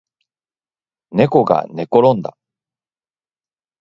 [1.11, 2.35] ねこがねころんだ